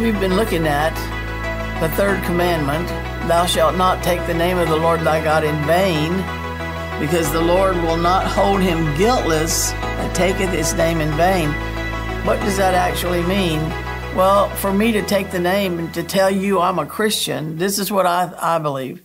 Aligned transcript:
We've 0.00 0.18
been 0.18 0.36
looking 0.36 0.66
at 0.66 0.94
the 1.80 1.88
third 1.96 2.22
commandment 2.24 2.88
Thou 3.28 3.46
shalt 3.46 3.76
not 3.76 4.02
take 4.02 4.26
the 4.26 4.34
name 4.34 4.58
of 4.58 4.68
the 4.68 4.76
Lord 4.76 5.00
thy 5.00 5.22
God 5.22 5.44
in 5.44 5.54
vain, 5.64 6.10
because 6.98 7.30
the 7.30 7.40
Lord 7.40 7.76
will 7.76 7.96
not 7.96 8.26
hold 8.26 8.60
him 8.60 8.96
guiltless 8.96 9.70
that 9.70 10.12
taketh 10.16 10.50
his 10.50 10.74
name 10.74 11.00
in 11.00 11.08
vain. 11.12 11.48
What 12.26 12.40
does 12.40 12.56
that 12.56 12.74
actually 12.74 13.22
mean? 13.22 13.60
Well, 14.16 14.48
for 14.56 14.72
me 14.72 14.90
to 14.92 15.02
take 15.02 15.30
the 15.30 15.38
name 15.38 15.78
and 15.78 15.94
to 15.94 16.02
tell 16.02 16.32
you 16.32 16.60
I'm 16.60 16.80
a 16.80 16.86
Christian, 16.86 17.58
this 17.58 17.78
is 17.78 17.92
what 17.92 18.06
I, 18.06 18.32
I 18.40 18.58
believe. 18.58 19.02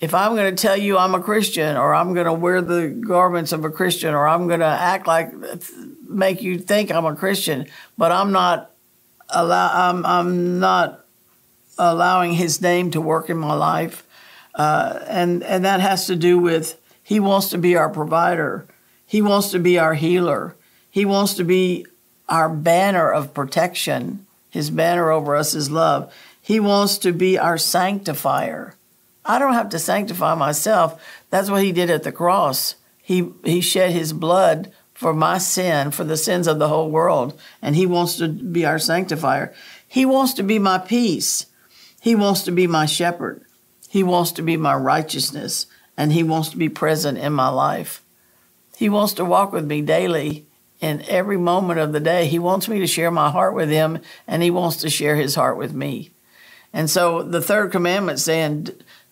If 0.00 0.12
I'm 0.12 0.34
going 0.34 0.54
to 0.54 0.62
tell 0.62 0.76
you 0.76 0.98
I'm 0.98 1.14
a 1.14 1.22
Christian, 1.22 1.78
or 1.78 1.94
I'm 1.94 2.12
going 2.12 2.26
to 2.26 2.34
wear 2.34 2.60
the 2.60 2.88
garments 2.88 3.52
of 3.52 3.64
a 3.64 3.70
Christian, 3.70 4.12
or 4.12 4.28
I'm 4.28 4.48
going 4.48 4.60
to 4.60 4.66
act 4.66 5.06
like, 5.06 5.32
make 6.06 6.42
you 6.42 6.58
think 6.58 6.92
I'm 6.92 7.06
a 7.06 7.16
Christian, 7.16 7.66
but 7.96 8.12
I'm 8.12 8.32
not 8.32 8.69
allow, 9.32 9.90
I'm, 9.90 10.04
I'm 10.06 10.60
not 10.60 11.04
allowing 11.78 12.34
His 12.34 12.60
name 12.60 12.90
to 12.92 13.00
work 13.00 13.30
in 13.30 13.36
my 13.36 13.54
life, 13.54 14.06
uh, 14.54 15.00
and 15.06 15.42
and 15.42 15.64
that 15.64 15.80
has 15.80 16.06
to 16.06 16.16
do 16.16 16.38
with 16.38 16.80
He 17.02 17.20
wants 17.20 17.48
to 17.50 17.58
be 17.58 17.76
our 17.76 17.88
provider, 17.88 18.66
He 19.06 19.22
wants 19.22 19.50
to 19.50 19.58
be 19.58 19.78
our 19.78 19.94
healer, 19.94 20.56
He 20.90 21.04
wants 21.04 21.34
to 21.34 21.44
be 21.44 21.86
our 22.28 22.48
banner 22.48 23.10
of 23.10 23.34
protection. 23.34 24.26
His 24.50 24.70
banner 24.70 25.10
over 25.10 25.36
us 25.36 25.54
is 25.54 25.70
love. 25.70 26.12
He 26.40 26.58
wants 26.58 26.98
to 26.98 27.12
be 27.12 27.38
our 27.38 27.58
sanctifier. 27.58 28.74
I 29.24 29.38
don't 29.38 29.54
have 29.54 29.68
to 29.70 29.78
sanctify 29.78 30.34
myself. 30.34 31.00
That's 31.30 31.50
what 31.50 31.62
he 31.62 31.72
did 31.72 31.90
at 31.90 32.02
the 32.02 32.12
cross. 32.12 32.74
He 33.02 33.30
he 33.44 33.60
shed 33.60 33.92
his 33.92 34.12
blood 34.12 34.72
for 35.00 35.14
my 35.14 35.38
sin, 35.38 35.90
for 35.90 36.04
the 36.04 36.14
sins 36.14 36.46
of 36.46 36.58
the 36.58 36.68
whole 36.68 36.90
world, 36.90 37.40
and 37.62 37.74
he 37.74 37.86
wants 37.86 38.16
to 38.18 38.28
be 38.28 38.66
our 38.66 38.78
sanctifier. 38.78 39.50
He 39.88 40.04
wants 40.04 40.34
to 40.34 40.42
be 40.42 40.58
my 40.58 40.76
peace. 40.76 41.46
He 42.02 42.14
wants 42.14 42.42
to 42.42 42.50
be 42.50 42.66
my 42.66 42.84
shepherd. 42.84 43.42
He 43.88 44.02
wants 44.02 44.30
to 44.32 44.42
be 44.42 44.58
my 44.58 44.74
righteousness, 44.74 45.64
and 45.96 46.12
he 46.12 46.22
wants 46.22 46.50
to 46.50 46.58
be 46.58 46.68
present 46.68 47.16
in 47.16 47.32
my 47.32 47.48
life. 47.48 48.02
He 48.76 48.90
wants 48.90 49.14
to 49.14 49.24
walk 49.24 49.54
with 49.54 49.64
me 49.64 49.80
daily 49.80 50.44
in 50.80 51.02
every 51.08 51.38
moment 51.38 51.80
of 51.80 51.94
the 51.94 52.00
day. 52.00 52.26
He 52.26 52.38
wants 52.38 52.68
me 52.68 52.78
to 52.80 52.86
share 52.86 53.10
my 53.10 53.30
heart 53.30 53.54
with 53.54 53.70
him, 53.70 54.00
and 54.26 54.42
he 54.42 54.50
wants 54.50 54.76
to 54.82 54.90
share 54.90 55.16
his 55.16 55.34
heart 55.34 55.56
with 55.56 55.72
me. 55.72 56.10
And 56.74 56.90
so 56.90 57.22
the 57.22 57.40
third 57.40 57.72
commandment 57.72 58.18
saying, 58.18 58.68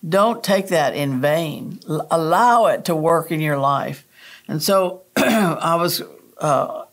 don't 0.07 0.45
take 0.45 0.69
that 0.69 0.95
in 0.95 1.23
vain. 1.23 1.81
Allow 2.11 2.67
it 2.67 2.85
to 2.85 2.95
work 2.95 3.33
in 3.33 3.41
your 3.41 3.57
life. 3.57 4.05
And 4.49 4.63
so 4.63 5.03
I 5.17 5.77
was 5.77 6.03
uh, 6.39 6.87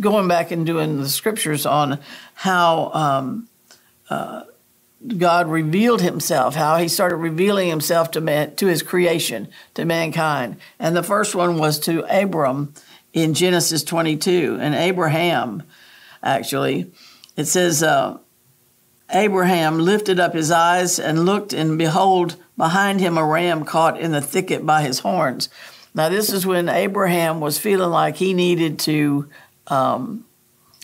going 0.00 0.26
back 0.26 0.50
and 0.50 0.66
doing 0.66 1.00
the 1.00 1.08
scriptures 1.08 1.66
on 1.66 2.00
how 2.34 2.90
um, 2.92 3.48
uh, 4.08 4.44
God 5.16 5.48
revealed 5.48 6.00
Himself, 6.00 6.54
how 6.54 6.78
He 6.78 6.88
started 6.88 7.16
revealing 7.16 7.68
Himself 7.68 8.10
to 8.12 8.20
man, 8.20 8.56
to 8.56 8.66
His 8.66 8.82
creation, 8.82 9.48
to 9.74 9.84
mankind. 9.84 10.56
And 10.78 10.96
the 10.96 11.02
first 11.02 11.34
one 11.34 11.58
was 11.58 11.78
to 11.80 12.04
Abram 12.04 12.72
in 13.12 13.34
Genesis 13.34 13.84
22, 13.84 14.58
and 14.60 14.74
Abraham, 14.74 15.62
actually, 16.22 16.90
it 17.36 17.44
says. 17.44 17.82
Uh, 17.82 18.18
Abraham 19.10 19.78
lifted 19.78 20.18
up 20.18 20.34
his 20.34 20.50
eyes 20.50 20.98
and 20.98 21.24
looked, 21.24 21.52
and 21.52 21.78
behold, 21.78 22.36
behind 22.56 23.00
him 23.00 23.16
a 23.16 23.24
ram 23.24 23.64
caught 23.64 24.00
in 24.00 24.10
the 24.10 24.20
thicket 24.20 24.66
by 24.66 24.82
his 24.82 24.98
horns. 25.00 25.48
Now, 25.96 26.10
this 26.10 26.30
is 26.30 26.46
when 26.46 26.68
Abraham 26.68 27.40
was 27.40 27.58
feeling 27.58 27.88
like 27.88 28.16
he 28.16 28.34
needed 28.34 28.78
to 28.80 29.30
um, 29.68 30.26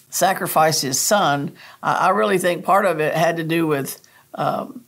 sacrifice 0.08 0.80
his 0.80 0.98
son. 0.98 1.52
I, 1.82 2.08
I, 2.08 2.08
really 2.10 2.38
think 2.38 2.64
part 2.64 2.86
of 2.86 2.98
it 2.98 3.12
had 3.12 3.36
to 3.36 3.44
do 3.44 3.66
with 3.66 4.00
um, 4.34 4.86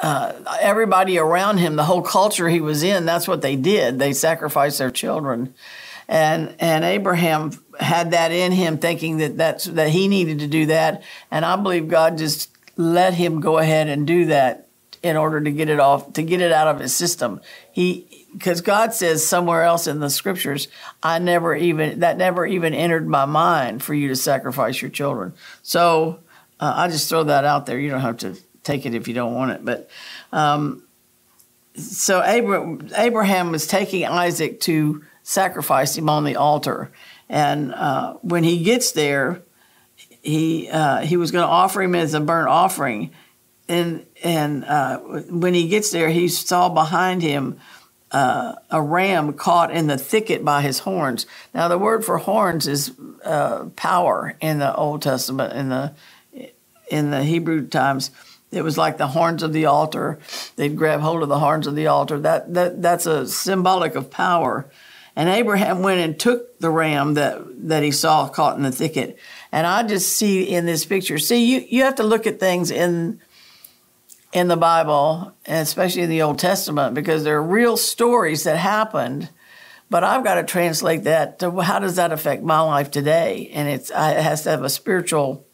uh, 0.00 0.32
everybody 0.60 1.16
around 1.16 1.58
him, 1.58 1.76
the 1.76 1.84
whole 1.84 2.02
culture 2.02 2.48
he 2.48 2.60
was 2.60 2.82
in. 2.82 3.06
That's 3.06 3.28
what 3.28 3.40
they 3.40 3.54
did. 3.54 4.00
They 4.00 4.12
sacrificed 4.12 4.78
their 4.78 4.90
children, 4.90 5.54
and 6.08 6.56
and 6.58 6.84
Abraham 6.84 7.52
had 7.78 8.10
that 8.10 8.32
in 8.32 8.50
him, 8.50 8.78
thinking 8.78 9.18
that 9.18 9.36
that's 9.36 9.66
that 9.66 9.90
he 9.90 10.08
needed 10.08 10.40
to 10.40 10.48
do 10.48 10.66
that, 10.66 11.04
and 11.30 11.44
I 11.44 11.54
believe 11.54 11.86
God 11.86 12.18
just 12.18 12.50
let 12.76 13.14
him 13.14 13.40
go 13.40 13.58
ahead 13.58 13.86
and 13.86 14.08
do 14.08 14.24
that 14.26 14.66
in 15.02 15.16
order 15.16 15.40
to 15.40 15.50
get 15.50 15.68
it 15.68 15.80
off, 15.80 16.12
to 16.14 16.22
get 16.22 16.40
it 16.40 16.52
out 16.52 16.68
of 16.68 16.80
his 16.80 16.94
system. 16.94 17.40
He 17.70 18.26
because 18.32 18.60
God 18.60 18.94
says 18.94 19.26
somewhere 19.26 19.62
else 19.62 19.86
in 19.86 20.00
the 20.00 20.08
scriptures, 20.08 20.68
I 21.02 21.18
never 21.18 21.54
even 21.54 22.00
that 22.00 22.16
never 22.16 22.46
even 22.46 22.74
entered 22.74 23.06
my 23.06 23.24
mind 23.24 23.82
for 23.82 23.94
you 23.94 24.08
to 24.08 24.16
sacrifice 24.16 24.80
your 24.80 24.90
children. 24.90 25.34
So 25.62 26.20
uh, 26.60 26.72
I 26.76 26.88
just 26.88 27.08
throw 27.08 27.24
that 27.24 27.44
out 27.44 27.66
there. 27.66 27.78
You 27.78 27.90
don't 27.90 28.00
have 28.00 28.18
to 28.18 28.36
take 28.62 28.86
it 28.86 28.94
if 28.94 29.08
you 29.08 29.14
don't 29.14 29.34
want 29.34 29.52
it, 29.52 29.64
but. 29.64 29.90
Um, 30.32 30.84
so 31.74 32.22
Abraham, 32.22 32.90
Abraham 32.96 33.50
was 33.50 33.66
taking 33.66 34.04
Isaac 34.04 34.60
to 34.60 35.02
sacrifice 35.22 35.96
him 35.96 36.08
on 36.08 36.24
the 36.24 36.36
altar. 36.36 36.90
And 37.28 37.72
uh, 37.72 38.14
when 38.22 38.44
he 38.44 38.62
gets 38.62 38.92
there, 38.92 39.42
he 40.22 40.68
uh, 40.70 41.00
he 41.00 41.16
was 41.16 41.30
going 41.30 41.42
to 41.42 41.50
offer 41.50 41.82
him 41.82 41.94
as 41.94 42.14
a 42.14 42.20
burnt 42.20 42.48
offering, 42.48 43.10
and 43.72 44.06
and 44.22 44.64
uh, 44.64 44.98
when 44.98 45.54
he 45.54 45.68
gets 45.68 45.90
there, 45.90 46.10
he 46.10 46.28
saw 46.28 46.68
behind 46.68 47.22
him 47.22 47.58
uh, 48.10 48.54
a 48.70 48.82
ram 48.82 49.32
caught 49.32 49.70
in 49.70 49.86
the 49.86 49.98
thicket 49.98 50.44
by 50.44 50.62
his 50.62 50.80
horns. 50.80 51.26
Now, 51.54 51.68
the 51.68 51.78
word 51.78 52.04
for 52.04 52.18
horns 52.18 52.68
is 52.68 52.92
uh, 53.24 53.66
power 53.74 54.36
in 54.40 54.58
the 54.58 54.74
Old 54.74 55.02
Testament. 55.02 55.54
In 55.54 55.68
the 55.70 55.94
in 56.90 57.10
the 57.10 57.24
Hebrew 57.24 57.66
times, 57.66 58.10
it 58.50 58.62
was 58.62 58.76
like 58.76 58.98
the 58.98 59.08
horns 59.08 59.42
of 59.42 59.52
the 59.52 59.66
altar. 59.66 60.18
They'd 60.56 60.76
grab 60.76 61.00
hold 61.00 61.22
of 61.22 61.28
the 61.28 61.38
horns 61.38 61.66
of 61.66 61.74
the 61.74 61.86
altar. 61.86 62.18
That 62.20 62.52
that 62.54 62.82
that's 62.82 63.06
a 63.06 63.26
symbolic 63.26 63.94
of 63.94 64.10
power. 64.10 64.70
And 65.14 65.28
Abraham 65.28 65.82
went 65.82 66.00
and 66.00 66.18
took 66.18 66.58
the 66.58 66.70
ram 66.70 67.14
that, 67.14 67.68
that 67.68 67.82
he 67.82 67.90
saw 67.90 68.28
caught 68.28 68.56
in 68.56 68.62
the 68.62 68.72
thicket. 68.72 69.18
And 69.50 69.66
I 69.66 69.82
just 69.82 70.14
see 70.14 70.48
in 70.48 70.64
this 70.64 70.86
picture, 70.86 71.18
see, 71.18 71.44
you, 71.44 71.66
you 71.68 71.82
have 71.84 71.96
to 71.96 72.02
look 72.02 72.26
at 72.26 72.40
things 72.40 72.70
in, 72.70 73.20
in 74.32 74.48
the 74.48 74.56
Bible, 74.56 75.34
and 75.44 75.60
especially 75.60 76.02
in 76.02 76.10
the 76.10 76.22
Old 76.22 76.38
Testament, 76.38 76.94
because 76.94 77.24
there 77.24 77.36
are 77.36 77.42
real 77.42 77.76
stories 77.76 78.44
that 78.44 78.56
happened. 78.56 79.28
But 79.90 80.04
I've 80.04 80.24
got 80.24 80.36
to 80.36 80.44
translate 80.44 81.04
that 81.04 81.38
to 81.40 81.60
how 81.60 81.78
does 81.78 81.96
that 81.96 82.12
affect 82.12 82.42
my 82.42 82.60
life 82.60 82.90
today? 82.90 83.50
And 83.52 83.68
it's, 83.68 83.90
it 83.90 83.94
has 83.94 84.42
to 84.44 84.50
have 84.50 84.64
a 84.64 84.70
spiritual 84.70 85.46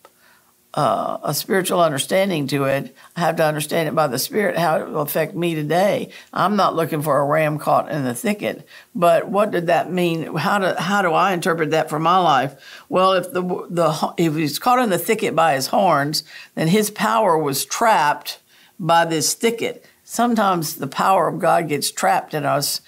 uh, 0.75 1.19
a 1.23 1.35
spiritual 1.35 1.81
understanding 1.81 2.47
to 2.47 2.65
it. 2.65 2.95
I 3.17 3.21
have 3.21 3.37
to 3.37 3.45
understand 3.45 3.89
it 3.89 3.95
by 3.95 4.07
the 4.07 4.19
Spirit, 4.19 4.59
how 4.59 4.79
it 4.79 4.89
will 4.89 5.01
affect 5.01 5.35
me 5.35 5.55
today. 5.55 6.11
I'm 6.33 6.57
not 6.57 6.77
looking 6.77 7.03
for 7.03 7.19
a 7.19 7.25
ram 7.25 7.59
caught 7.59 7.91
in 7.91 8.05
the 8.05 8.15
thicket, 8.15 8.69
but 8.95 9.29
what 9.29 9.51
did 9.51 9.69
that 9.69 9.91
mean? 9.91 10.37
How 10.37 10.59
do 10.59 10.81
how 10.81 11.03
do 11.03 11.13
I 11.13 11.33
interpret 11.33 11.71
that 11.71 11.89
for 11.89 11.99
my 11.99 12.19
life? 12.19 12.55
Well, 12.89 13.15
if 13.15 13.33
the 13.33 13.43
the 13.43 14.15
if 14.19 14.35
he's 14.37 14.59
caught 14.59 14.79
in 14.79 14.91
the 14.91 14.99
thicket 14.99 15.35
by 15.35 15.55
his 15.55 15.69
horns, 15.69 16.23
then 16.55 16.69
his 16.69 16.91
power 16.91 17.37
was 17.39 17.65
trapped 17.65 18.39
by 18.79 19.05
this 19.05 19.35
thicket. 19.35 19.85
Sometimes 20.05 20.77
the 20.77 20.87
power 20.87 21.29
of 21.29 21.39
God 21.39 21.69
gets 21.69 21.91
trapped 21.91 22.35
in 22.35 22.45
us 22.45 22.81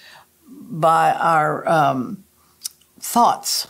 by 0.47 1.11
our 1.13 1.67
um, 1.67 2.23
thoughts 2.99 3.67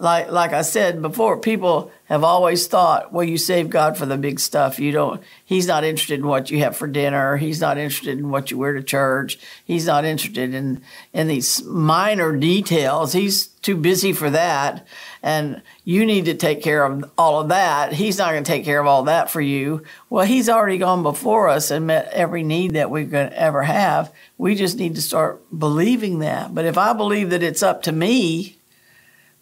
like 0.00 0.30
like 0.30 0.52
I 0.52 0.62
said 0.62 1.02
before, 1.02 1.36
people 1.38 1.92
have 2.06 2.24
always 2.24 2.66
thought, 2.66 3.12
well, 3.12 3.22
you 3.22 3.38
save 3.38 3.70
God 3.70 3.96
for 3.96 4.06
the 4.06 4.16
big 4.16 4.40
stuff. 4.40 4.80
You 4.80 4.92
don't. 4.92 5.22
He's 5.44 5.66
not 5.66 5.84
interested 5.84 6.20
in 6.20 6.26
what 6.26 6.50
you 6.50 6.58
have 6.60 6.76
for 6.76 6.88
dinner. 6.88 7.36
He's 7.36 7.60
not 7.60 7.78
interested 7.78 8.18
in 8.18 8.30
what 8.30 8.50
you 8.50 8.58
wear 8.58 8.72
to 8.72 8.82
church. 8.82 9.38
He's 9.64 9.86
not 9.86 10.04
interested 10.06 10.54
in 10.54 10.82
in 11.12 11.28
these 11.28 11.62
minor 11.64 12.34
details. 12.36 13.12
He's 13.12 13.48
too 13.48 13.76
busy 13.76 14.12
for 14.14 14.30
that. 14.30 14.86
And 15.22 15.60
you 15.84 16.06
need 16.06 16.24
to 16.24 16.34
take 16.34 16.62
care 16.62 16.82
of 16.84 17.04
all 17.18 17.40
of 17.40 17.50
that. 17.50 17.92
He's 17.92 18.16
not 18.16 18.32
going 18.32 18.42
to 18.42 18.50
take 18.50 18.64
care 18.64 18.80
of 18.80 18.86
all 18.86 19.02
that 19.04 19.30
for 19.30 19.42
you. 19.42 19.84
Well, 20.08 20.24
he's 20.24 20.48
already 20.48 20.78
gone 20.78 21.02
before 21.02 21.48
us 21.50 21.70
and 21.70 21.86
met 21.86 22.08
every 22.12 22.42
need 22.42 22.72
that 22.72 22.90
we 22.90 23.04
could 23.04 23.32
ever 23.34 23.64
have. 23.64 24.12
We 24.38 24.54
just 24.54 24.78
need 24.78 24.94
to 24.94 25.02
start 25.02 25.42
believing 25.56 26.20
that. 26.20 26.54
But 26.54 26.64
if 26.64 26.78
I 26.78 26.94
believe 26.94 27.30
that 27.30 27.42
it's 27.42 27.62
up 27.62 27.82
to 27.82 27.92
me 27.92 28.56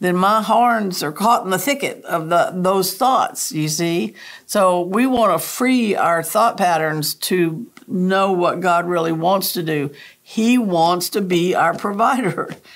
then 0.01 0.17
my 0.17 0.43
horns 0.43 1.03
are 1.03 1.13
caught 1.13 1.45
in 1.45 1.51
the 1.51 1.59
thicket 1.59 2.05
of 2.05 2.29
the, 2.29 2.53
those 2.55 2.95
thoughts, 2.95 3.51
you 3.51 3.69
see? 3.69 4.15
So 4.47 4.83
we 4.83 5.07
want 5.07 5.33
to 5.33 5.45
free 5.45 5.97
our 5.97 6.23
thought 6.23 6.57
patterns 6.57 7.15
to 7.15 7.67
know 7.89 8.33
what 8.33 8.61
God 8.61 8.87
really 8.87 9.13
wants 9.13 9.53
to 9.55 9.63
do. 9.63 9.91
He 10.23 10.57
wants 10.57 11.09
to 11.11 11.21
be 11.21 11.55
our 11.55 11.75
provider. 11.77 12.55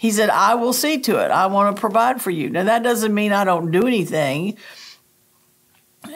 He 0.00 0.10
said, 0.12 0.30
I 0.30 0.54
will 0.54 0.72
see 0.72 0.98
to 1.00 1.22
it. 1.22 1.30
I 1.30 1.44
want 1.48 1.76
to 1.76 1.78
provide 1.78 2.22
for 2.22 2.30
you. 2.30 2.48
Now, 2.48 2.64
that 2.64 2.82
doesn't 2.82 3.12
mean 3.12 3.34
I 3.34 3.44
don't 3.44 3.70
do 3.70 3.86
anything. 3.86 4.56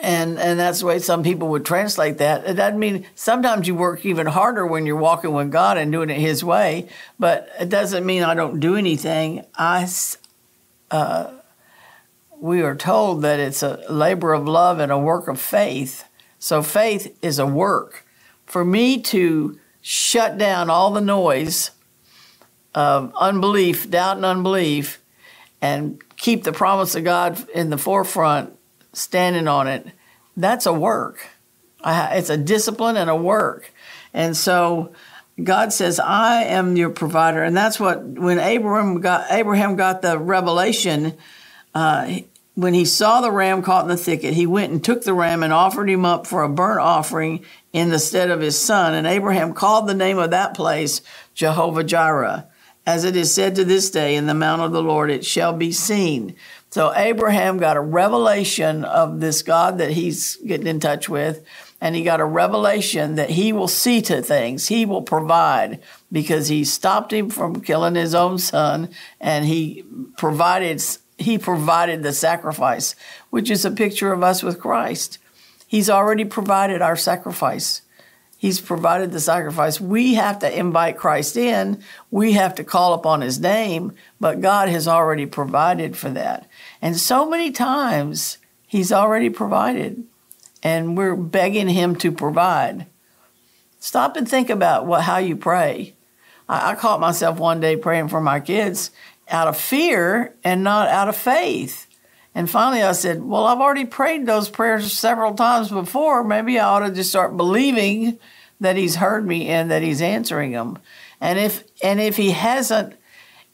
And, 0.01 0.39
and 0.39 0.59
that's 0.59 0.79
the 0.79 0.87
way 0.87 0.97
some 0.97 1.21
people 1.21 1.49
would 1.49 1.65
translate 1.65 2.17
that. 2.17 2.47
It 2.47 2.55
doesn't 2.55 2.79
mean 2.79 3.05
sometimes 3.13 3.67
you 3.67 3.75
work 3.75 4.03
even 4.03 4.25
harder 4.25 4.65
when 4.65 4.87
you're 4.87 4.95
walking 4.95 5.33
with 5.33 5.51
God 5.51 5.77
and 5.77 5.91
doing 5.91 6.09
it 6.09 6.17
His 6.17 6.43
way, 6.43 6.89
but 7.19 7.47
it 7.59 7.69
doesn't 7.69 8.03
mean 8.03 8.23
I 8.23 8.33
don't 8.33 8.59
do 8.59 8.75
anything. 8.75 9.45
I, 9.55 9.87
uh, 10.91 11.31
we 12.37 12.61
are 12.61 12.75
told 12.75 13.21
that 13.21 13.39
it's 13.39 13.63
a 13.63 13.83
labor 13.89 14.33
of 14.33 14.47
love 14.47 14.79
and 14.79 14.91
a 14.91 14.97
work 14.97 15.27
of 15.27 15.39
faith. 15.39 16.05
So 16.39 16.61
faith 16.61 17.17
is 17.21 17.39
a 17.39 17.45
work. 17.45 18.05
For 18.45 18.63
me 18.63 19.01
to 19.03 19.59
shut 19.81 20.37
down 20.37 20.69
all 20.69 20.91
the 20.91 21.01
noise 21.01 21.71
of 22.73 23.13
unbelief, 23.15 23.89
doubt, 23.89 24.17
and 24.17 24.25
unbelief, 24.25 25.01
and 25.61 26.01
keep 26.17 26.43
the 26.43 26.51
promise 26.51 26.95
of 26.95 27.03
God 27.03 27.49
in 27.49 27.69
the 27.69 27.77
forefront, 27.77 28.53
standing 28.93 29.47
on 29.47 29.67
it, 29.67 29.87
that's 30.37 30.65
a 30.65 30.73
work. 30.73 31.25
It's 31.85 32.29
a 32.29 32.37
discipline 32.37 32.97
and 32.97 33.09
a 33.09 33.15
work. 33.15 33.73
And 34.13 34.35
so 34.35 34.93
God 35.43 35.73
says, 35.73 35.99
I 35.99 36.43
am 36.43 36.77
your 36.77 36.89
provider. 36.89 37.43
And 37.43 37.55
that's 37.55 37.79
what, 37.79 38.03
when 38.03 38.39
Abraham 38.39 39.01
got, 39.01 39.27
Abraham 39.31 39.75
got 39.75 40.01
the 40.01 40.17
revelation, 40.17 41.13
uh, 41.73 42.19
when 42.55 42.73
he 42.73 42.85
saw 42.85 43.19
the 43.19 43.31
ram 43.31 43.61
caught 43.61 43.83
in 43.83 43.89
the 43.89 43.97
thicket, 43.97 44.33
he 44.33 44.47
went 44.47 44.71
and 44.71 44.81
took 44.81 45.03
the 45.03 45.13
ram 45.13 45.43
and 45.43 45.51
offered 45.51 45.89
him 45.89 46.05
up 46.05 46.25
for 46.25 46.41
a 46.41 46.49
burnt 46.49 46.79
offering 46.79 47.45
in 47.73 47.89
the 47.89 47.99
stead 47.99 48.31
of 48.31 48.39
his 48.39 48.57
son. 48.57 48.93
And 48.93 49.05
Abraham 49.05 49.53
called 49.53 49.87
the 49.87 49.93
name 49.93 50.17
of 50.17 50.31
that 50.31 50.53
place 50.53 51.01
Jehovah 51.33 51.83
Jireh. 51.83 52.47
As 52.85 53.03
it 53.03 53.15
is 53.17 53.33
said 53.33 53.55
to 53.55 53.65
this 53.65 53.89
day, 53.89 54.15
in 54.15 54.27
the 54.27 54.33
mount 54.33 54.61
of 54.61 54.71
the 54.71 54.81
Lord 54.81 55.11
it 55.11 55.25
shall 55.25 55.51
be 55.51 55.73
seen. 55.73 56.35
So 56.69 56.93
Abraham 56.95 57.57
got 57.57 57.77
a 57.77 57.81
revelation 57.81 58.85
of 58.85 59.19
this 59.19 59.41
God 59.41 59.79
that 59.79 59.91
he's 59.91 60.37
getting 60.37 60.67
in 60.67 60.79
touch 60.79 61.09
with, 61.09 61.43
and 61.81 61.95
he 61.95 62.03
got 62.03 62.21
a 62.21 62.25
revelation 62.25 63.15
that 63.15 63.31
he 63.31 63.51
will 63.53 63.67
see 63.67 64.01
to 64.01 64.21
things, 64.21 64.67
he 64.67 64.85
will 64.85 65.01
provide, 65.01 65.81
because 66.11 66.47
he 66.47 66.63
stopped 66.63 67.11
him 67.11 67.29
from 67.29 67.61
killing 67.61 67.95
his 67.95 68.15
own 68.15 68.37
son, 68.39 68.89
and 69.19 69.45
he 69.45 69.83
provided 70.17 70.81
he 71.17 71.37
provided 71.37 72.03
the 72.03 72.11
sacrifice, 72.11 72.95
which 73.29 73.49
is 73.49 73.63
a 73.63 73.71
picture 73.71 74.11
of 74.11 74.21
us 74.21 74.43
with 74.43 74.59
Christ. 74.59 75.17
He's 75.65 75.89
already 75.89 76.25
provided 76.25 76.81
our 76.81 76.97
sacrifice. 76.97 77.81
He's 78.37 78.59
provided 78.59 79.11
the 79.11 79.21
sacrifice. 79.21 79.79
We 79.79 80.15
have 80.15 80.39
to 80.39 80.59
invite 80.59 80.97
Christ 80.97 81.37
in. 81.37 81.81
We 82.11 82.33
have 82.33 82.53
to 82.55 82.63
call 82.63 82.93
upon 82.93 83.21
his 83.21 83.39
name, 83.39 83.93
but 84.19 84.41
God 84.41 84.67
has 84.67 84.87
already 84.87 85.25
provided 85.25 85.95
for 85.95 86.09
that. 86.09 86.47
And 86.81 86.97
so 86.97 87.29
many 87.29 87.51
times 87.51 88.37
he's 88.67 88.91
already 88.91 89.29
provided, 89.29 90.03
and 90.65 90.97
we're 90.97 91.15
begging 91.15 91.69
him 91.69 91.95
to 91.95 92.11
provide. 92.11 92.87
Stop 93.79 94.17
and 94.17 94.27
think 94.27 94.49
about 94.49 94.87
what 94.87 95.03
how 95.03 95.19
you 95.19 95.37
pray. 95.37 95.93
I, 96.49 96.71
I 96.71 96.75
caught 96.75 96.99
myself 96.99 97.37
one 97.37 97.59
day 97.59 97.77
praying 97.77 98.07
for 98.07 98.19
my 98.19 98.39
kids 98.39 98.89
out 99.29 99.47
of 99.47 99.57
fear 99.57 100.33
and 100.43 100.63
not 100.63 100.87
out 100.87 101.07
of 101.07 101.15
faith. 101.15 101.85
And 102.33 102.49
finally, 102.49 102.81
I 102.81 102.93
said, 102.93 103.23
Well, 103.23 103.45
I've 103.45 103.59
already 103.59 103.85
prayed 103.85 104.25
those 104.25 104.49
prayers 104.49 104.91
several 104.91 105.35
times 105.35 105.69
before. 105.69 106.23
Maybe 106.23 106.57
I 106.57 106.65
ought 106.65 106.87
to 106.87 106.91
just 106.91 107.11
start 107.11 107.37
believing 107.37 108.17
that 108.59 108.75
He's 108.75 108.95
heard 108.95 109.25
me 109.27 109.47
and 109.47 109.69
that 109.69 109.83
He's 109.83 110.01
answering 110.01 110.51
them. 110.51 110.79
And 111.21 111.37
if 111.37 111.63
and 111.83 112.01
if 112.01 112.17
He 112.17 112.31
hasn't, 112.31 112.95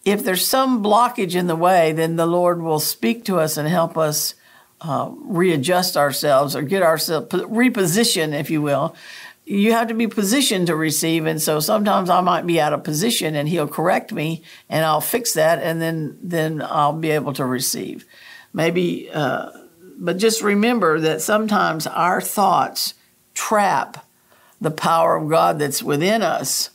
if 0.06 0.24
there's 0.24 0.48
some 0.48 0.82
blockage 0.82 1.36
in 1.36 1.48
the 1.48 1.58
way, 1.58 1.92
then 1.92 2.16
the 2.16 2.26
Lord 2.26 2.62
will 2.62 2.80
speak 2.80 3.26
to 3.26 3.38
us 3.38 3.58
and 3.58 3.68
help 3.68 3.98
us 3.98 4.34
uh, 4.82 5.12
readjust 5.16 5.98
ourselves 5.98 6.56
or 6.56 6.62
get 6.62 6.84
ourselves 6.84 7.28
reposition, 7.28 8.38
if 8.40 8.50
you 8.50 8.62
will. 8.62 8.96
You 9.46 9.74
have 9.74 9.88
to 9.88 9.94
be 9.94 10.08
positioned 10.08 10.68
to 10.68 10.76
receive, 10.76 11.26
and 11.26 11.42
so 11.42 11.60
sometimes 11.60 12.10
I 12.10 12.22
might 12.22 12.46
be 12.46 12.62
out 12.62 12.74
of 12.74 12.84
position, 12.84 13.36
and 13.36 13.50
He'll 13.50 13.68
correct 13.68 14.12
me, 14.12 14.44
and 14.70 14.86
I'll 14.86 15.02
fix 15.02 15.34
that, 15.34 15.62
and 15.62 15.82
then 15.82 16.18
then 16.22 16.62
I'll 16.62 16.94
be 16.94 17.12
able 17.12 17.34
to 17.34 17.46
receive 17.46 18.06
maybe, 18.54 19.10
uh, 19.12 19.52
but 19.98 20.18
just 20.18 20.42
remember 20.42 21.00
that 21.00 21.22
sometimes 21.22 21.88
our 21.88 22.22
thoughts 22.22 22.94
trap 23.34 24.06
the 24.60 24.72
power 24.72 25.18
of 25.18 25.30
God 25.30 25.60
that's 25.60 25.82
within 25.82 26.22
us 26.22 26.70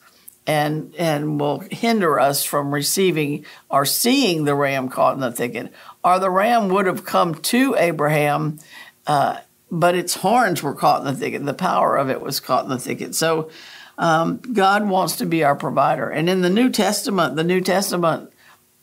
and 0.47 0.95
and 0.97 1.41
will 1.41 1.61
hinder 1.71 2.21
us 2.21 2.45
from 2.45 2.73
receiving 2.73 3.45
or 3.69 3.85
seeing 3.85 4.45
the 4.45 4.55
ram 4.55 4.89
caught 4.89 5.15
in 5.15 5.21
the 5.21 5.33
thicket. 5.33 5.73
Or 6.05 6.19
the 6.19 6.31
ram 6.31 6.69
would 6.69 6.87
have 6.87 7.05
come 7.05 7.35
to 7.35 7.75
Abraham, 7.77 8.59
uh, 9.07 9.39
but 9.71 9.95
its 9.95 10.15
horns 10.15 10.63
were 10.63 10.75
caught 10.75 11.01
in 11.01 11.07
the 11.07 11.19
thicket. 11.19 11.45
The 11.45 11.55
power 11.55 11.97
of 11.97 12.11
it 12.11 12.21
was 12.21 12.41
caught 12.41 12.65
in 12.65 12.71
the 12.71 12.79
thicket. 12.79 13.15
So 13.15 13.51
um, 13.99 14.39
God 14.39 14.89
wants 14.89 15.17
to 15.17 15.27
be 15.27 15.43
our 15.43 15.57
provider. 15.57 16.09
And 16.09 16.29
in 16.29 16.43
the 16.43 16.51
New 16.51 16.71
Testament, 16.71 17.37
the 17.37 17.45
New 17.45 17.61
Testament 17.61 18.31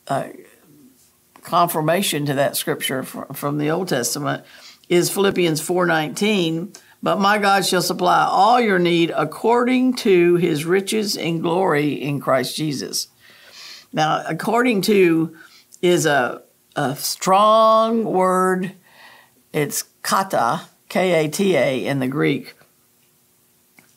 uh, 0.08 0.28
confirmation 1.42 2.26
to 2.26 2.34
that 2.34 2.56
scripture 2.56 3.02
from 3.02 3.58
the 3.58 3.70
Old 3.70 3.88
Testament 3.88 4.44
is 4.88 5.10
Philippians 5.10 5.60
4:19, 5.60 6.76
but 7.04 7.20
my 7.20 7.36
God 7.36 7.66
shall 7.66 7.82
supply 7.82 8.24
all 8.24 8.58
your 8.58 8.78
need 8.78 9.12
according 9.14 9.92
to 9.96 10.36
his 10.36 10.64
riches 10.64 11.18
and 11.18 11.42
glory 11.42 11.92
in 11.92 12.18
Christ 12.18 12.56
Jesus. 12.56 13.08
Now, 13.92 14.24
according 14.26 14.80
to 14.82 15.36
is 15.82 16.06
a, 16.06 16.42
a 16.74 16.96
strong 16.96 18.04
word. 18.04 18.72
It's 19.52 19.84
kata, 20.00 20.62
K 20.88 21.26
A 21.26 21.28
T 21.28 21.56
A 21.56 21.84
in 21.84 21.98
the 21.98 22.08
Greek. 22.08 22.54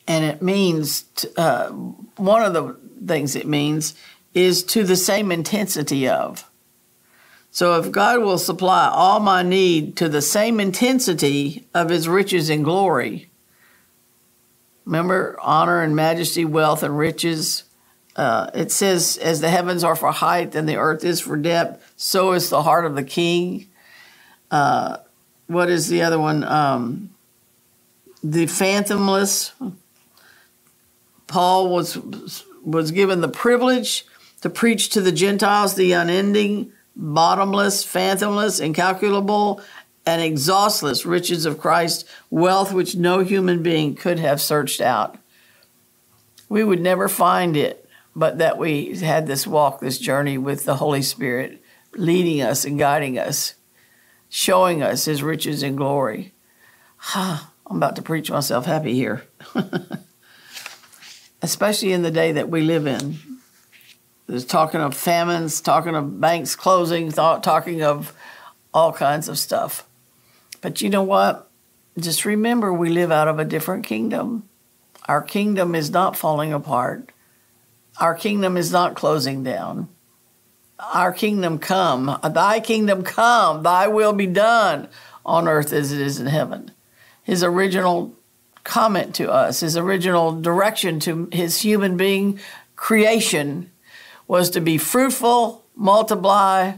And 0.06 0.24
it 0.26 0.42
means, 0.42 1.06
uh, 1.38 1.68
one 1.68 2.42
of 2.42 2.52
the 2.52 2.76
things 3.06 3.34
it 3.34 3.46
means 3.46 3.94
is 4.34 4.62
to 4.64 4.84
the 4.84 4.96
same 4.96 5.32
intensity 5.32 6.06
of. 6.06 6.47
So 7.50 7.78
if 7.80 7.90
God 7.90 8.20
will 8.20 8.38
supply 8.38 8.88
all 8.92 9.20
my 9.20 9.42
need 9.42 9.96
to 9.96 10.08
the 10.08 10.22
same 10.22 10.60
intensity 10.60 11.66
of 11.74 11.88
his 11.88 12.08
riches 12.08 12.50
and 12.50 12.64
glory, 12.64 13.30
remember 14.84 15.36
honor 15.40 15.82
and 15.82 15.96
majesty, 15.96 16.44
wealth 16.44 16.82
and 16.82 16.96
riches. 16.96 17.64
Uh, 18.14 18.50
it 18.54 18.70
says, 18.70 19.16
as 19.18 19.40
the 19.40 19.50
heavens 19.50 19.84
are 19.84 19.96
for 19.96 20.12
height 20.12 20.54
and 20.54 20.68
the 20.68 20.76
earth 20.76 21.04
is 21.04 21.20
for 21.20 21.36
depth, 21.36 21.92
so 21.96 22.32
is 22.32 22.50
the 22.50 22.62
heart 22.62 22.84
of 22.84 22.94
the 22.94 23.04
king. 23.04 23.68
Uh, 24.50 24.98
what 25.46 25.68
is 25.68 25.88
the 25.88 26.02
other 26.02 26.18
one? 26.18 26.44
Um, 26.44 27.10
the 28.22 28.46
fathomless. 28.46 29.52
Paul 31.26 31.68
was 31.68 31.98
was 32.64 32.90
given 32.90 33.20
the 33.20 33.28
privilege 33.28 34.04
to 34.40 34.50
preach 34.50 34.88
to 34.90 35.00
the 35.00 35.12
Gentiles 35.12 35.74
the 35.74 35.92
unending 35.92 36.72
bottomless, 36.98 37.84
fathomless, 37.84 38.58
incalculable, 38.58 39.62
and 40.04 40.20
exhaustless 40.20 41.06
riches 41.06 41.46
of 41.46 41.58
Christ, 41.58 42.06
wealth 42.28 42.72
which 42.72 42.96
no 42.96 43.20
human 43.20 43.62
being 43.62 43.94
could 43.94 44.18
have 44.18 44.40
searched 44.40 44.80
out. 44.80 45.16
We 46.48 46.64
would 46.64 46.80
never 46.80 47.08
find 47.08 47.56
it, 47.56 47.88
but 48.16 48.38
that 48.38 48.58
we 48.58 48.96
had 48.96 49.26
this 49.26 49.46
walk, 49.46 49.80
this 49.80 49.98
journey 49.98 50.38
with 50.38 50.64
the 50.64 50.76
Holy 50.76 51.02
Spirit 51.02 51.62
leading 51.94 52.42
us 52.42 52.64
and 52.64 52.78
guiding 52.78 53.18
us, 53.18 53.54
showing 54.28 54.82
us 54.82 55.04
his 55.04 55.22
riches 55.22 55.62
and 55.62 55.76
glory. 55.76 56.34
I'm 57.14 57.76
about 57.76 57.96
to 57.96 58.02
preach 58.02 58.30
myself 58.30 58.66
happy 58.66 58.94
here. 58.94 59.24
Especially 61.42 61.92
in 61.92 62.02
the 62.02 62.10
day 62.10 62.32
that 62.32 62.48
we 62.48 62.62
live 62.62 62.86
in. 62.86 63.37
Talking 64.46 64.80
of 64.80 64.94
famines, 64.94 65.60
talking 65.60 65.94
of 65.94 66.20
banks 66.20 66.54
closing, 66.54 67.10
talking 67.12 67.82
of 67.82 68.12
all 68.74 68.92
kinds 68.92 69.28
of 69.28 69.38
stuff. 69.38 69.88
But 70.60 70.82
you 70.82 70.90
know 70.90 71.02
what? 71.02 71.48
Just 71.98 72.24
remember 72.24 72.72
we 72.72 72.90
live 72.90 73.10
out 73.10 73.28
of 73.28 73.38
a 73.38 73.44
different 73.44 73.86
kingdom. 73.86 74.48
Our 75.06 75.22
kingdom 75.22 75.74
is 75.74 75.90
not 75.90 76.16
falling 76.16 76.52
apart. 76.52 77.10
Our 77.98 78.14
kingdom 78.14 78.56
is 78.56 78.70
not 78.70 78.94
closing 78.94 79.42
down. 79.42 79.88
Our 80.78 81.12
kingdom 81.12 81.58
come, 81.58 82.18
thy 82.22 82.60
kingdom 82.60 83.02
come, 83.02 83.62
thy 83.62 83.88
will 83.88 84.12
be 84.12 84.26
done 84.26 84.88
on 85.24 85.48
earth 85.48 85.72
as 85.72 85.90
it 85.90 86.00
is 86.00 86.20
in 86.20 86.26
heaven. 86.26 86.70
His 87.24 87.42
original 87.42 88.14
comment 88.62 89.14
to 89.16 89.32
us, 89.32 89.60
his 89.60 89.76
original 89.76 90.40
direction 90.40 91.00
to 91.00 91.28
his 91.32 91.62
human 91.62 91.96
being 91.96 92.38
creation 92.76 93.72
was 94.28 94.50
to 94.50 94.60
be 94.60 94.78
fruitful, 94.78 95.64
multiply, 95.74 96.74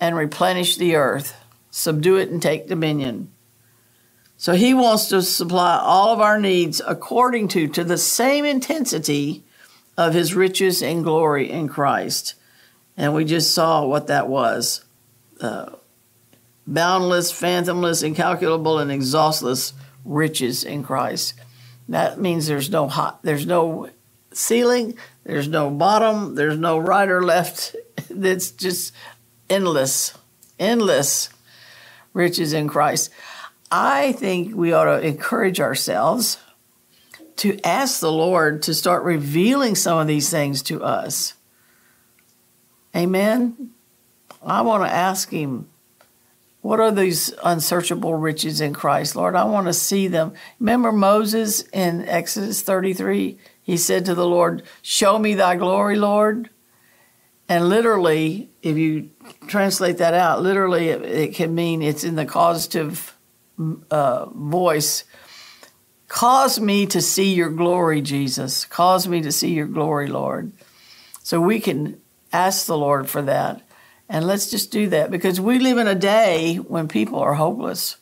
and 0.00 0.16
replenish 0.16 0.76
the 0.76 0.96
earth, 0.96 1.36
subdue 1.70 2.16
it, 2.16 2.30
and 2.30 2.42
take 2.42 2.66
dominion. 2.66 3.30
So 4.36 4.54
he 4.54 4.72
wants 4.72 5.08
to 5.08 5.20
supply 5.22 5.78
all 5.82 6.12
of 6.12 6.20
our 6.20 6.40
needs 6.40 6.80
according 6.86 7.48
to, 7.48 7.68
to 7.68 7.84
the 7.84 7.98
same 7.98 8.44
intensity 8.44 9.44
of 9.96 10.14
his 10.14 10.34
riches 10.34 10.82
and 10.82 11.04
glory 11.04 11.50
in 11.50 11.68
Christ. 11.68 12.34
And 12.96 13.14
we 13.14 13.24
just 13.24 13.52
saw 13.52 13.84
what 13.84 14.06
that 14.06 14.28
was 14.28 14.84
uh, 15.40 15.70
boundless, 16.66 17.32
fathomless, 17.32 18.02
incalculable, 18.02 18.78
and 18.78 18.90
exhaustless 18.92 19.72
riches 20.04 20.64
in 20.64 20.84
Christ. 20.84 21.34
That 21.88 22.20
means 22.20 22.46
there's 22.46 22.70
no 22.70 22.88
hot, 22.88 23.22
there's 23.22 23.46
no 23.46 23.90
ceiling, 24.38 24.96
there's 25.24 25.48
no 25.48 25.70
bottom, 25.70 26.34
there's 26.34 26.58
no 26.58 26.78
right 26.78 27.08
or 27.08 27.22
left. 27.22 27.74
It's 28.10 28.50
just 28.50 28.94
endless, 29.50 30.14
endless. 30.58 31.28
riches 32.14 32.52
in 32.52 32.68
Christ. 32.68 33.10
I 33.70 34.12
think 34.12 34.56
we 34.56 34.72
ought 34.72 34.84
to 34.84 35.06
encourage 35.06 35.60
ourselves 35.60 36.38
to 37.36 37.58
ask 37.64 38.00
the 38.00 38.10
Lord 38.10 38.62
to 38.62 38.74
start 38.74 39.04
revealing 39.04 39.74
some 39.74 39.98
of 39.98 40.06
these 40.06 40.30
things 40.30 40.62
to 40.62 40.82
us. 40.82 41.34
Amen. 42.96 43.70
I 44.42 44.62
want 44.62 44.84
to 44.84 44.92
ask 44.92 45.30
Him, 45.30 45.68
what 46.62 46.80
are 46.80 46.90
these 46.90 47.32
unsearchable 47.44 48.14
riches 48.14 48.60
in 48.60 48.72
Christ? 48.72 49.14
Lord, 49.14 49.36
I 49.36 49.44
want 49.44 49.66
to 49.68 49.72
see 49.72 50.08
them. 50.08 50.34
Remember 50.58 50.90
Moses 50.90 51.62
in 51.72 52.08
Exodus 52.08 52.62
33? 52.62 53.38
He 53.68 53.76
said 53.76 54.06
to 54.06 54.14
the 54.14 54.26
Lord, 54.26 54.62
Show 54.80 55.18
me 55.18 55.34
thy 55.34 55.56
glory, 55.56 55.96
Lord. 55.96 56.48
And 57.50 57.68
literally, 57.68 58.48
if 58.62 58.78
you 58.78 59.10
translate 59.46 59.98
that 59.98 60.14
out, 60.14 60.40
literally 60.40 60.88
it, 60.88 61.02
it 61.02 61.34
can 61.34 61.54
mean 61.54 61.82
it's 61.82 62.02
in 62.02 62.14
the 62.14 62.24
causative 62.24 63.14
uh, 63.90 64.24
voice. 64.30 65.04
Cause 66.08 66.58
me 66.58 66.86
to 66.86 67.02
see 67.02 67.34
your 67.34 67.50
glory, 67.50 68.00
Jesus. 68.00 68.64
Cause 68.64 69.06
me 69.06 69.20
to 69.20 69.30
see 69.30 69.52
your 69.52 69.66
glory, 69.66 70.06
Lord. 70.06 70.50
So 71.22 71.38
we 71.38 71.60
can 71.60 72.00
ask 72.32 72.64
the 72.64 72.78
Lord 72.78 73.10
for 73.10 73.20
that. 73.20 73.60
And 74.08 74.26
let's 74.26 74.50
just 74.50 74.72
do 74.72 74.86
that 74.88 75.10
because 75.10 75.42
we 75.42 75.58
live 75.58 75.76
in 75.76 75.86
a 75.86 75.94
day 75.94 76.56
when 76.56 76.88
people 76.88 77.18
are 77.18 77.34
hopeless. 77.34 77.98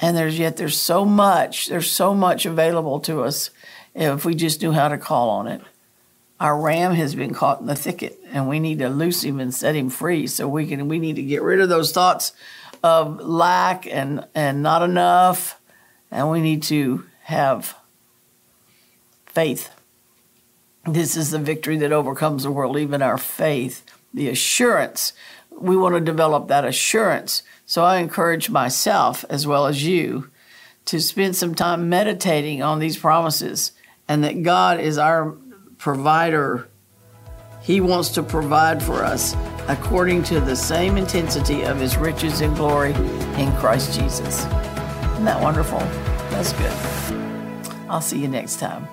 And 0.00 0.16
there's 0.16 0.38
yet 0.38 0.56
there's 0.56 0.80
so 0.80 1.04
much, 1.04 1.66
there's 1.66 1.90
so 1.90 2.14
much 2.14 2.46
available 2.46 3.00
to 3.00 3.20
us 3.20 3.50
if 3.94 4.24
we 4.24 4.34
just 4.34 4.62
knew 4.62 4.72
how 4.72 4.88
to 4.88 4.98
call 4.98 5.30
on 5.30 5.46
it. 5.46 5.60
Our 6.40 6.60
ram 6.60 6.94
has 6.94 7.14
been 7.14 7.32
caught 7.32 7.60
in 7.60 7.66
the 7.66 7.76
thicket 7.76 8.18
and 8.32 8.48
we 8.48 8.58
need 8.58 8.80
to 8.80 8.88
loose 8.88 9.22
him 9.22 9.38
and 9.40 9.54
set 9.54 9.76
him 9.76 9.88
free 9.88 10.26
so 10.26 10.48
we 10.48 10.66
can 10.66 10.88
we 10.88 10.98
need 10.98 11.16
to 11.16 11.22
get 11.22 11.42
rid 11.42 11.60
of 11.60 11.68
those 11.68 11.92
thoughts 11.92 12.32
of 12.82 13.20
lack 13.20 13.86
and, 13.86 14.26
and 14.34 14.62
not 14.62 14.82
enough. 14.82 15.60
And 16.10 16.30
we 16.30 16.40
need 16.40 16.62
to 16.64 17.06
have 17.22 17.76
faith. 19.26 19.70
This 20.86 21.16
is 21.16 21.30
the 21.30 21.38
victory 21.38 21.78
that 21.78 21.92
overcomes 21.92 22.42
the 22.42 22.50
world, 22.50 22.76
even 22.76 23.00
our 23.00 23.16
faith, 23.16 23.84
the 24.12 24.28
assurance 24.28 25.12
we 25.58 25.76
want 25.76 25.94
to 25.94 26.00
develop 26.00 26.48
that 26.48 26.64
assurance. 26.64 27.42
So 27.66 27.84
I 27.84 27.98
encourage 27.98 28.50
myself 28.50 29.24
as 29.28 29.46
well 29.46 29.66
as 29.66 29.84
you 29.84 30.30
to 30.86 31.00
spend 31.00 31.36
some 31.36 31.54
time 31.54 31.88
meditating 31.88 32.62
on 32.62 32.78
these 32.78 32.98
promises 32.98 33.72
and 34.08 34.24
that 34.24 34.42
God 34.42 34.80
is 34.80 34.98
our 34.98 35.36
provider. 35.78 36.68
He 37.62 37.80
wants 37.80 38.10
to 38.10 38.22
provide 38.22 38.82
for 38.82 39.04
us 39.04 39.34
according 39.68 40.22
to 40.24 40.40
the 40.40 40.54
same 40.54 40.96
intensity 40.96 41.62
of 41.62 41.78
his 41.78 41.96
riches 41.96 42.40
and 42.40 42.54
glory 42.54 42.92
in 42.92 43.52
Christ 43.56 43.98
Jesus. 43.98 44.44
Isn't 44.44 45.24
that 45.24 45.40
wonderful? 45.40 45.78
That's 46.30 46.52
good. 46.52 46.72
I'll 47.88 48.00
see 48.00 48.18
you 48.18 48.28
next 48.28 48.58
time. 48.58 48.86